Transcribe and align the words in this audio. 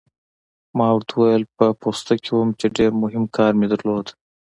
ما 0.77 0.87
ورته 0.93 1.11
وویل: 1.15 1.43
په 1.57 1.65
پوسته 1.81 2.13
کې 2.23 2.31
وم، 2.33 2.49
چې 2.59 2.67
ډېر 2.77 2.91
مهم 3.03 3.23
کار 3.37 3.51
مې 3.59 3.67
درلود. 3.73 4.07